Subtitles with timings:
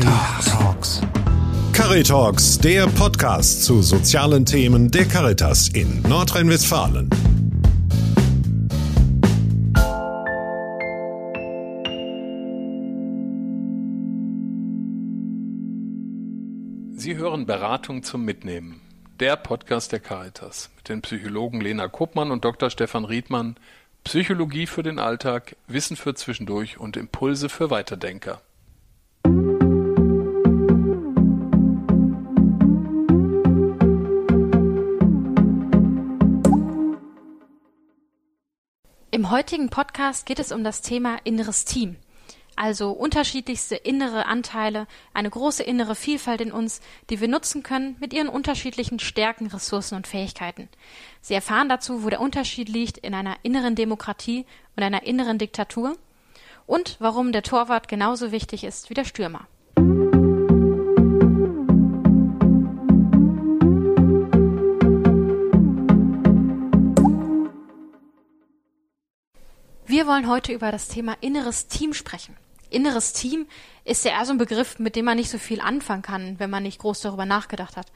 [0.00, 1.02] Caritalks.
[1.74, 7.10] Caritalks, der Podcast zu sozialen Themen der Caritas in Nordrhein-Westfalen.
[16.96, 18.80] Sie hören Beratung zum Mitnehmen.
[19.18, 22.70] Der Podcast der Caritas mit den Psychologen Lena Kuppmann und Dr.
[22.70, 23.56] Stefan Riedmann.
[24.04, 28.40] Psychologie für den Alltag, Wissen für zwischendurch und Impulse für Weiterdenker.
[39.20, 41.96] Im heutigen Podcast geht es um das Thema inneres Team.
[42.56, 46.80] Also unterschiedlichste innere Anteile, eine große innere Vielfalt in uns,
[47.10, 50.70] die wir nutzen können mit ihren unterschiedlichen Stärken, Ressourcen und Fähigkeiten.
[51.20, 55.98] Sie erfahren dazu, wo der Unterschied liegt in einer inneren Demokratie und einer inneren Diktatur
[56.66, 59.46] und warum der Torwart genauso wichtig ist wie der Stürmer.
[70.00, 72.34] Wir wollen heute über das Thema inneres Team sprechen.
[72.70, 73.46] Inneres Team
[73.84, 76.48] ist ja eher so ein Begriff, mit dem man nicht so viel anfangen kann, wenn
[76.48, 77.88] man nicht groß darüber nachgedacht hat.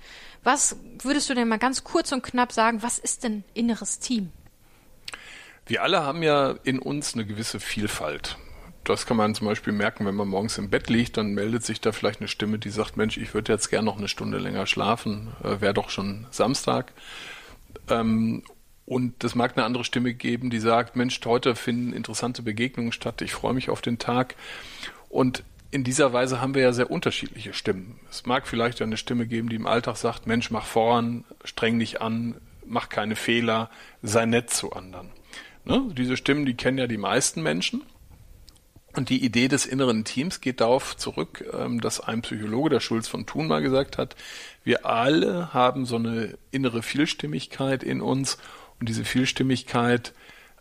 [0.43, 4.33] Was würdest du denn mal ganz kurz und knapp sagen, was ist denn inneres Team?
[5.65, 8.37] Wir alle haben ja in uns eine gewisse Vielfalt.
[8.85, 11.81] Das kann man zum Beispiel merken, wenn man morgens im Bett liegt, dann meldet sich
[11.81, 14.67] da vielleicht eine Stimme, die sagt, Mensch, ich würde jetzt gern noch eine Stunde länger
[14.67, 16.93] schlafen, äh, wäre doch schon Samstag.
[17.89, 18.43] Ähm,
[18.87, 23.23] und es mag eine andere Stimme geben, die sagt, Mensch, heute finden interessante Begegnungen statt,
[23.23, 24.35] ich freue mich auf den Tag.
[25.09, 27.99] Und in dieser Weise haben wir ja sehr unterschiedliche Stimmen.
[28.11, 32.01] Es mag vielleicht eine Stimme geben, die im Alltag sagt, Mensch, mach voran, streng dich
[32.01, 33.71] an, mach keine Fehler,
[34.03, 35.11] sei nett zu anderen.
[35.65, 35.83] Ne?
[35.97, 37.83] Diese Stimmen, die kennen ja die meisten Menschen.
[38.97, 43.09] Und die Idee des inneren Teams geht darauf zurück, ähm, dass ein Psychologe, der Schulz
[43.09, 44.15] von Thun, mal gesagt hat,
[44.63, 48.39] wir alle haben so eine innere Vielstimmigkeit in uns
[48.85, 50.13] und diese Vielstimmigkeit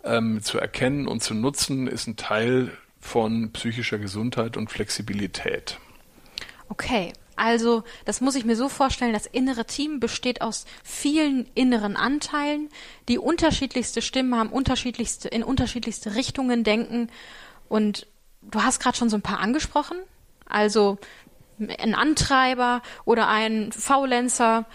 [0.05, 2.71] ähm, zu erkennen und zu nutzen, ist ein Teil
[3.01, 5.77] von psychischer Gesundheit und Flexibilität.
[6.69, 11.97] Okay, also das muss ich mir so vorstellen, das innere Team besteht aus vielen inneren
[11.97, 12.69] Anteilen,
[13.09, 17.09] die unterschiedlichste Stimmen haben, unterschiedlichste, in unterschiedlichste Richtungen denken.
[17.67, 18.07] Und
[18.41, 19.97] du hast gerade schon so ein paar angesprochen.
[20.45, 20.97] Also
[21.59, 24.65] ein Antreiber oder ein Faulenzer.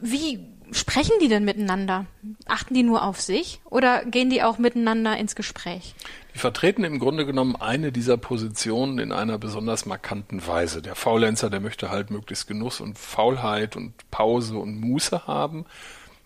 [0.00, 2.06] Wie sprechen die denn miteinander?
[2.46, 5.94] Achten die nur auf sich oder gehen die auch miteinander ins Gespräch?
[6.34, 10.82] Die vertreten im Grunde genommen eine dieser Positionen in einer besonders markanten Weise.
[10.82, 15.66] Der Faulenzer, der möchte halt möglichst Genuss und Faulheit und Pause und Muße haben.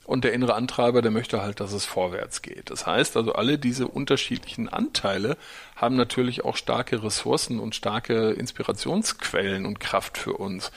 [0.05, 2.71] Und der innere Antreiber, der möchte halt, dass es vorwärts geht.
[2.71, 5.37] Das heißt also, alle diese unterschiedlichen Anteile
[5.77, 10.73] haben natürlich auch starke Ressourcen und starke Inspirationsquellen und Kraft für uns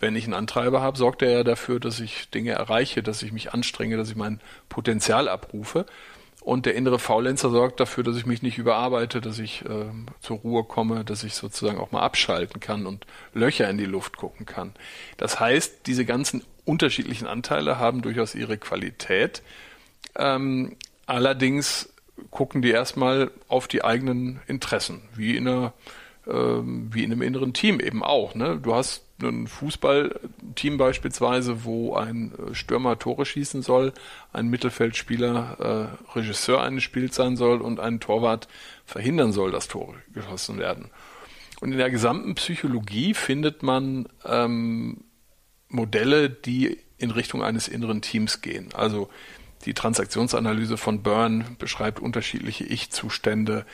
[0.00, 3.32] wenn ich einen Antreiber habe, sorgt er ja dafür, dass ich Dinge erreiche, dass ich
[3.32, 5.86] mich anstrenge, dass ich mein Potenzial abrufe.
[6.40, 9.86] Und der innere Faulenzer sorgt dafür, dass ich mich nicht überarbeite, dass ich äh,
[10.20, 14.16] zur Ruhe komme, dass ich sozusagen auch mal abschalten kann und Löcher in die Luft
[14.16, 14.72] gucken kann.
[15.16, 19.42] Das heißt, diese ganzen unterschiedlichen Anteile haben durchaus ihre Qualität.
[20.16, 20.76] Ähm,
[21.06, 21.92] allerdings
[22.30, 25.72] gucken die erstmal auf die eigenen Interessen, wie in einer
[26.26, 28.34] ähm, wie in einem inneren Team eben auch.
[28.34, 28.58] Ne?
[28.62, 33.92] Du hast ein Fußballteam beispielsweise, wo ein äh, Stürmer Tore schießen soll,
[34.32, 38.48] ein Mittelfeldspieler äh, Regisseur eines Spiels sein soll und ein Torwart
[38.84, 40.90] verhindern soll, dass Tore geschossen werden.
[41.60, 45.04] Und in der gesamten Psychologie findet man ähm,
[45.68, 48.70] Modelle, die in Richtung eines inneren Teams gehen.
[48.74, 49.08] Also
[49.64, 53.66] die Transaktionsanalyse von Byrne beschreibt unterschiedliche Ich-Zustände.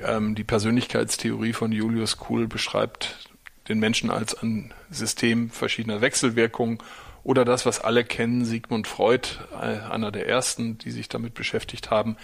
[0.00, 3.28] Ähm, die Persönlichkeitstheorie von Julius Kuhl beschreibt
[3.68, 6.78] den Menschen als ein System verschiedener Wechselwirkungen
[7.26, 11.90] oder das, was alle kennen, Sigmund Freud, äh, einer der ersten, die sich damit beschäftigt
[11.90, 12.16] haben.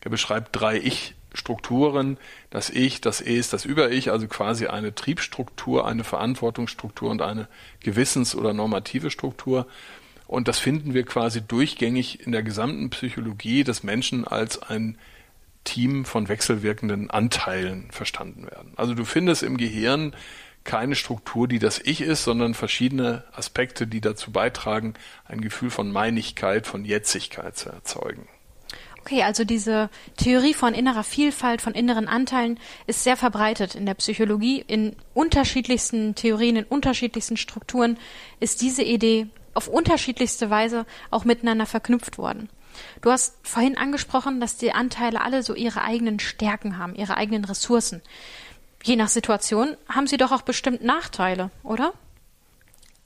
[0.00, 2.18] Er beschreibt drei Ich-Strukturen,
[2.50, 7.46] das Ich, das Es, das Über-Ich, also quasi eine Triebstruktur, eine Verantwortungsstruktur und eine
[7.80, 9.66] Gewissens- oder normative Struktur.
[10.26, 14.98] Und das finden wir quasi durchgängig in der gesamten Psychologie des Menschen als ein
[15.64, 18.72] Team von wechselwirkenden Anteilen verstanden werden.
[18.76, 20.14] Also du findest im Gehirn
[20.68, 24.92] keine Struktur, die das Ich ist, sondern verschiedene Aspekte, die dazu beitragen,
[25.24, 28.28] ein Gefühl von Meinigkeit, von Jetzigkeit zu erzeugen.
[29.00, 29.88] Okay, also diese
[30.18, 34.62] Theorie von innerer Vielfalt, von inneren Anteilen ist sehr verbreitet in der Psychologie.
[34.66, 37.96] In unterschiedlichsten Theorien, in unterschiedlichsten Strukturen
[38.38, 42.50] ist diese Idee auf unterschiedlichste Weise auch miteinander verknüpft worden.
[43.00, 47.46] Du hast vorhin angesprochen, dass die Anteile alle so ihre eigenen Stärken haben, ihre eigenen
[47.46, 48.02] Ressourcen.
[48.88, 51.92] Je nach Situation haben sie doch auch bestimmt Nachteile, oder?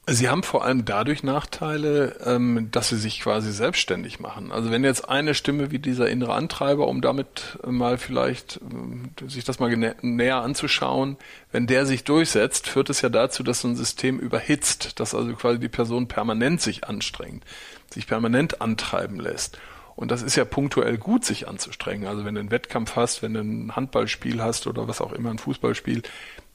[0.08, 4.50] Sie haben vor allem dadurch Nachteile, ähm, dass sie sich quasi selbstständig machen.
[4.50, 9.44] Also wenn jetzt eine Stimme wie dieser innere Antreiber, um damit mal vielleicht äh, sich
[9.44, 11.18] das mal näher anzuschauen,
[11.52, 15.34] wenn der sich durchsetzt, führt es ja dazu, dass so ein System überhitzt, dass also
[15.34, 17.44] quasi die Person permanent sich anstrengt,
[17.88, 19.56] sich permanent antreiben lässt.
[19.94, 22.06] Und das ist ja punktuell gut, sich anzustrengen.
[22.06, 25.30] Also wenn du einen Wettkampf hast, wenn du ein Handballspiel hast oder was auch immer,
[25.30, 26.02] ein Fußballspiel,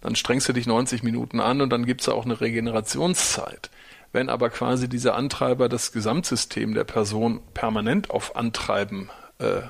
[0.01, 3.69] dann strengst du dich 90 Minuten an und dann gibt es auch eine Regenerationszeit.
[4.12, 9.10] Wenn aber quasi dieser Antreiber das Gesamtsystem der Person permanent auf Antreiben
[9.40, 9.62] äh,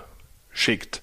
[0.52, 1.02] schickt,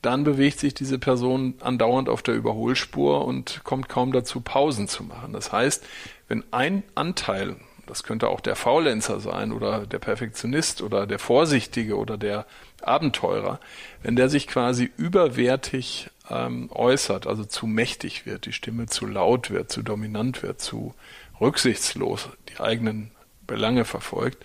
[0.00, 5.04] dann bewegt sich diese Person andauernd auf der Überholspur und kommt kaum dazu, Pausen zu
[5.04, 5.32] machen.
[5.32, 5.84] Das heißt,
[6.28, 7.56] wenn ein Anteil,
[7.86, 12.46] das könnte auch der Faulenzer sein oder der Perfektionist oder der Vorsichtige oder der
[12.80, 13.60] Abenteurer,
[14.02, 19.50] wenn der sich quasi überwertig ähm, äußert, also zu mächtig wird, die Stimme zu laut
[19.50, 20.94] wird, zu dominant wird, zu
[21.40, 23.10] rücksichtslos die eigenen
[23.46, 24.44] Belange verfolgt,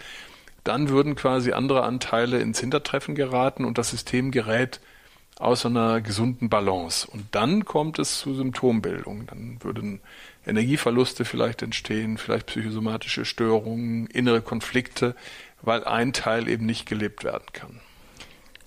[0.64, 4.82] dann würden quasi andere Anteile ins Hintertreffen geraten und das System gerät
[5.40, 7.08] aus einer gesunden Balance.
[7.10, 9.28] Und dann kommt es zu Symptombildung.
[9.28, 10.02] Dann würden
[10.48, 15.16] Energieverluste vielleicht entstehen, vielleicht psychosomatische Störungen, innere Konflikte,
[15.62, 17.80] weil ein Teil eben nicht gelebt werden kann.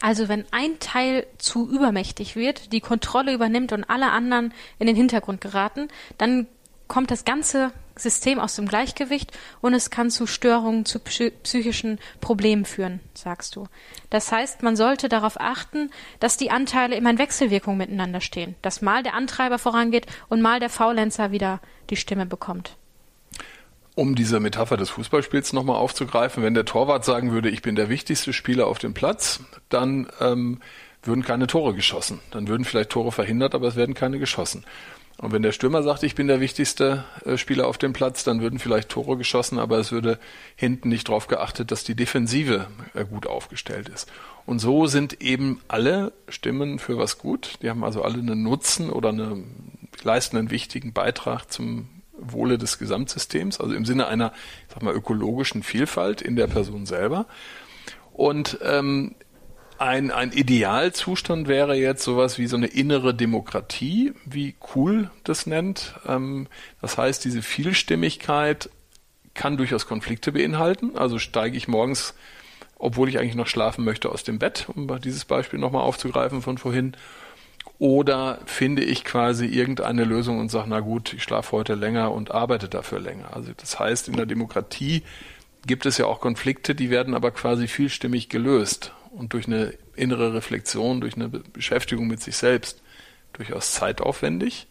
[0.00, 4.96] Also wenn ein Teil zu übermächtig wird, die Kontrolle übernimmt und alle anderen in den
[4.96, 6.46] Hintergrund geraten, dann
[6.88, 7.70] kommt das ganze
[8.02, 13.66] System aus dem Gleichgewicht und es kann zu Störungen, zu psychischen Problemen führen, sagst du.
[14.10, 18.82] Das heißt, man sollte darauf achten, dass die Anteile immer in Wechselwirkung miteinander stehen, dass
[18.82, 21.60] mal der Antreiber vorangeht und mal der Faulenzer wieder
[21.90, 22.76] die Stimme bekommt.
[23.94, 27.88] Um diese Metapher des Fußballspiels nochmal aufzugreifen, wenn der Torwart sagen würde, ich bin der
[27.88, 30.60] wichtigste Spieler auf dem Platz, dann ähm,
[31.02, 32.20] würden keine Tore geschossen.
[32.30, 34.64] Dann würden vielleicht Tore verhindert, aber es werden keine geschossen.
[35.20, 38.40] Und wenn der Stürmer sagt, ich bin der wichtigste äh, Spieler auf dem Platz, dann
[38.40, 40.18] würden vielleicht Tore geschossen, aber es würde
[40.56, 44.10] hinten nicht darauf geachtet, dass die Defensive äh, gut aufgestellt ist.
[44.46, 47.58] Und so sind eben alle Stimmen für was gut.
[47.60, 49.44] Die haben also alle einen Nutzen oder eine,
[50.02, 54.32] leisten einen wichtigen Beitrag zum Wohle des Gesamtsystems, also im Sinne einer,
[54.68, 57.26] ich sag mal, ökologischen Vielfalt in der Person selber.
[58.14, 59.16] Und ähm,
[59.80, 65.94] ein, ein Idealzustand wäre jetzt sowas wie so eine innere Demokratie, wie Kuhl das nennt.
[66.06, 66.48] Ähm,
[66.82, 68.68] das heißt, diese Vielstimmigkeit
[69.32, 70.98] kann durchaus Konflikte beinhalten.
[70.98, 72.14] Also steige ich morgens,
[72.78, 76.58] obwohl ich eigentlich noch schlafen möchte, aus dem Bett, um dieses Beispiel nochmal aufzugreifen von
[76.58, 76.94] vorhin
[77.78, 82.32] oder finde ich quasi irgendeine Lösung und sage, na gut, ich schlafe heute länger und
[82.32, 83.34] arbeite dafür länger.
[83.34, 85.04] Also das heißt, in der Demokratie
[85.66, 90.34] gibt es ja auch Konflikte, die werden aber quasi vielstimmig gelöst und durch eine innere
[90.34, 92.80] Reflexion, durch eine Beschäftigung mit sich selbst
[93.32, 94.66] durchaus zeitaufwendig.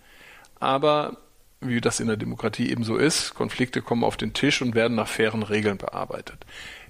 [0.60, 1.18] Aber
[1.62, 4.96] wie das in der Demokratie eben so ist, Konflikte kommen auf den Tisch und werden
[4.96, 6.46] nach fairen Regeln bearbeitet.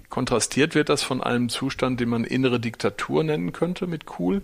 [0.08, 4.42] Kontrastiert wird das von einem Zustand, den man innere Diktatur nennen könnte mit Cool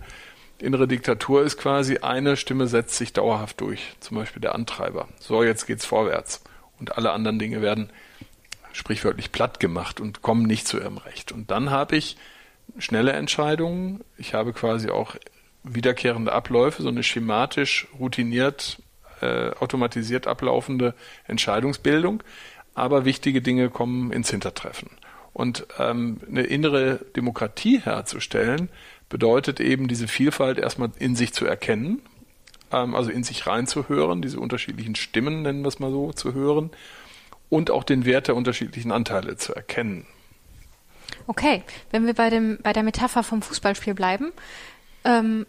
[0.59, 5.07] innere Diktatur ist quasi, eine Stimme setzt sich dauerhaft durch, zum Beispiel der Antreiber.
[5.19, 6.43] So, jetzt geht's vorwärts.
[6.79, 7.89] Und alle anderen Dinge werden
[8.71, 11.31] sprichwörtlich platt gemacht und kommen nicht zu ihrem Recht.
[11.31, 12.17] Und dann habe ich
[12.79, 14.03] schnelle Entscheidungen.
[14.17, 15.15] Ich habe quasi auch
[15.63, 18.81] wiederkehrende Abläufe, so eine schematisch, routiniert,
[19.21, 20.93] äh, automatisiert ablaufende
[21.25, 22.23] Entscheidungsbildung.
[22.73, 24.89] Aber wichtige Dinge kommen ins Hintertreffen.
[25.33, 28.69] Und ähm, eine innere Demokratie herzustellen,
[29.09, 32.01] bedeutet eben, diese Vielfalt erstmal in sich zu erkennen,
[32.71, 36.71] ähm, also in sich reinzuhören, diese unterschiedlichen Stimmen, nennen wir es mal so, zu hören
[37.49, 40.05] und auch den Wert der unterschiedlichen Anteile zu erkennen.
[41.27, 44.31] Okay, wenn wir bei, dem, bei der Metapher vom Fußballspiel bleiben,
[45.03, 45.45] ähm,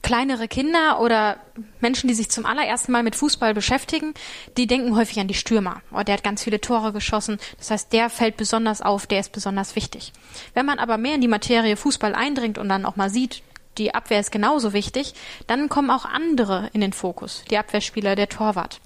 [0.00, 1.36] kleinere Kinder oder
[1.80, 4.14] Menschen, die sich zum allerersten Mal mit Fußball beschäftigen,
[4.56, 5.82] die denken häufig an die Stürmer.
[5.92, 7.38] Oh, der hat ganz viele Tore geschossen.
[7.58, 10.12] Das heißt, der fällt besonders auf, der ist besonders wichtig.
[10.54, 13.42] Wenn man aber mehr in die Materie Fußball eindringt und dann auch mal sieht,
[13.76, 15.14] die Abwehr ist genauso wichtig,
[15.46, 17.44] dann kommen auch andere in den Fokus.
[17.50, 18.80] Die Abwehrspieler, der Torwart.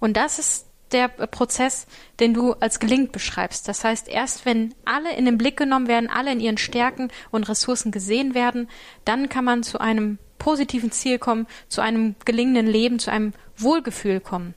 [0.00, 1.86] Und das ist der Prozess,
[2.20, 3.68] den du als gelingt beschreibst.
[3.68, 7.48] Das heißt, erst wenn alle in den Blick genommen werden, alle in ihren Stärken und
[7.48, 8.68] Ressourcen gesehen werden,
[9.04, 14.20] dann kann man zu einem positiven Ziel kommen, zu einem gelingenden Leben, zu einem Wohlgefühl
[14.20, 14.54] kommen.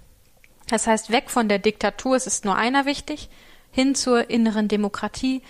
[0.67, 3.29] Das heißt, weg von der Diktatur, es ist nur einer wichtig,
[3.71, 5.41] hin zur inneren Demokratie,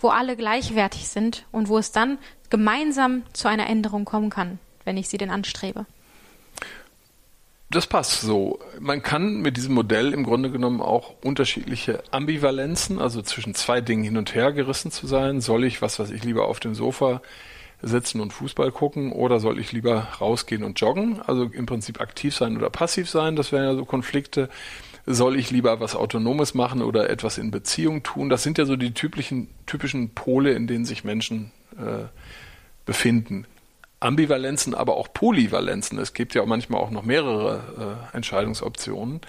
[0.00, 2.18] wo alle gleichwertig sind und wo es dann
[2.50, 5.86] gemeinsam zu einer Änderung kommen kann, wenn ich sie denn anstrebe.
[7.70, 8.58] Das passt so.
[8.80, 14.04] Man kann mit diesem Modell im Grunde genommen auch unterschiedliche Ambivalenzen, also zwischen zwei Dingen
[14.04, 15.42] hin und her gerissen zu sein.
[15.42, 17.20] Soll ich, was weiß ich, lieber auf dem Sofa
[17.82, 21.20] sitzen und Fußball gucken oder soll ich lieber rausgehen und joggen?
[21.20, 24.48] Also im Prinzip aktiv sein oder passiv sein, das wären ja so Konflikte.
[25.04, 28.30] Soll ich lieber was Autonomes machen oder etwas in Beziehung tun?
[28.30, 32.06] Das sind ja so die typischen, typischen Pole, in denen sich Menschen äh,
[32.84, 33.46] befinden.
[34.00, 35.98] Ambivalenzen, aber auch Polyvalenzen.
[35.98, 39.20] Es gibt ja manchmal auch noch mehrere äh, Entscheidungsoptionen.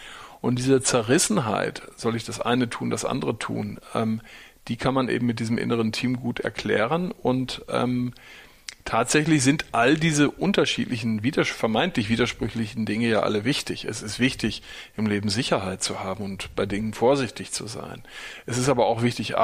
[0.42, 4.22] Und diese Zerrissenheit, soll ich das eine tun, das andere tun, ähm,
[4.68, 7.12] die kann man eben mit diesem inneren Team gut erklären.
[7.12, 8.14] Und ähm,
[8.86, 13.86] tatsächlich sind all diese unterschiedlichen, widers vermeintlich widersprüchlichen Dinge ja alle wichtig.
[13.86, 14.62] Es ist wichtig,
[14.96, 18.04] im Leben Sicherheit zu haben und bei Dingen vorsichtig zu sein.
[18.46, 19.38] Es ist aber auch wichtig,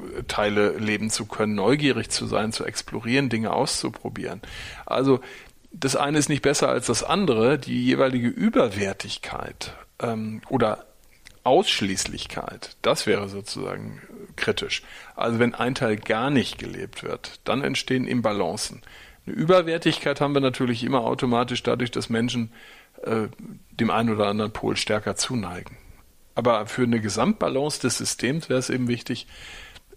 [0.00, 4.40] Abenteuerteile leben zu können, neugierig zu sein, zu explorieren, Dinge auszuprobieren.
[4.86, 5.20] Also
[5.72, 7.58] das eine ist nicht besser als das andere.
[7.58, 10.86] Die jeweilige Überwertigkeit ähm, oder
[11.44, 14.02] Ausschließlichkeit, das wäre sozusagen
[14.36, 14.82] kritisch.
[15.16, 18.82] Also wenn ein Teil gar nicht gelebt wird, dann entstehen Imbalancen.
[19.26, 22.52] Eine Überwertigkeit haben wir natürlich immer automatisch dadurch, dass Menschen
[23.02, 23.28] äh,
[23.70, 25.76] dem einen oder anderen Pol stärker zuneigen.
[26.34, 29.26] Aber für eine Gesamtbalance des Systems wäre es eben wichtig,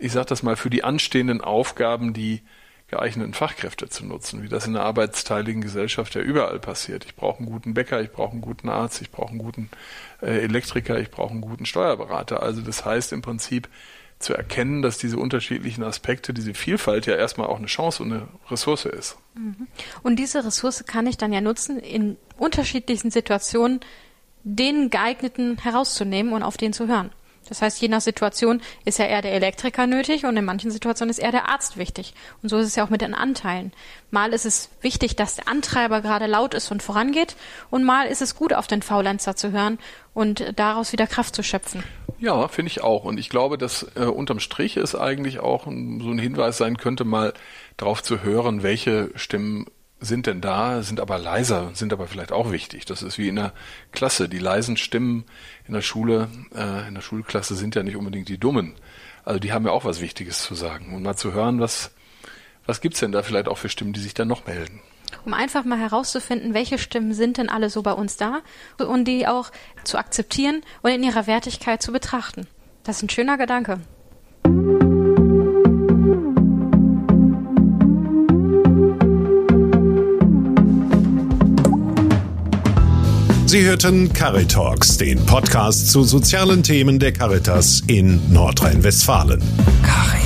[0.04, 2.42] ich sage das mal, für die anstehenden Aufgaben, die
[2.88, 7.06] geeigneten Fachkräfte zu nutzen, wie das in einer arbeitsteiligen Gesellschaft ja überall passiert.
[7.06, 9.70] Ich brauche einen guten Bäcker, ich brauche einen guten Arzt, ich brauche einen guten
[10.22, 12.44] äh, Elektriker, ich brauche einen guten Steuerberater.
[12.44, 13.70] Also das heißt im Prinzip
[14.20, 18.28] zu erkennen, dass diese unterschiedlichen Aspekte, diese Vielfalt ja erstmal auch eine Chance und eine
[18.52, 19.18] Ressource ist.
[19.36, 19.68] Mhm.
[20.04, 23.80] Und diese Ressource kann ich dann ja nutzen, in unterschiedlichen Situationen
[24.44, 27.12] den geeigneten herauszunehmen und auf den zu hören.
[27.54, 31.12] Das heißt, je nach Situation ist ja eher der Elektriker nötig und in manchen Situationen
[31.12, 32.16] ist eher der Arzt wichtig.
[32.42, 33.72] Und so ist es ja auch mit den Anteilen.
[34.10, 37.36] Mal ist es wichtig, dass der Antreiber gerade laut ist und vorangeht
[37.70, 39.78] und mal ist es gut, auf den Faulenzer zu hören
[40.16, 41.84] und daraus wieder Kraft zu schöpfen.
[42.18, 43.04] Ja, finde ich auch.
[43.04, 47.06] Und ich glaube, dass äh, unterm Strich es eigentlich auch so ein Hinweis sein könnte,
[47.06, 47.36] mal
[47.78, 49.68] darauf zu hören, welche Stimmen
[50.04, 52.86] sind denn da, sind aber leiser, sind aber vielleicht auch wichtig.
[52.86, 53.54] Das ist wie in der
[53.92, 54.30] Klasse.
[54.30, 55.24] Die leisen Stimmen
[55.68, 58.76] in der Schule, äh, in der Schulklasse sind ja nicht unbedingt die dummen.
[59.26, 60.94] Also die haben ja auch was Wichtiges zu sagen.
[60.94, 61.92] Und mal zu hören, was,
[62.66, 64.82] was gibt's denn da vielleicht auch für Stimmen, die sich dann noch melden?
[65.26, 68.42] Um einfach mal herauszufinden, welche Stimmen sind denn alle so bei uns da
[68.78, 69.52] und die auch
[69.84, 72.48] zu akzeptieren und in ihrer Wertigkeit zu betrachten.
[72.84, 73.80] Das ist ein schöner Gedanke.
[83.54, 89.44] Sie hörten Caritalks, den Podcast zu sozialen Themen der Caritas in Nordrhein-Westfalen.
[89.84, 90.23] Caritas.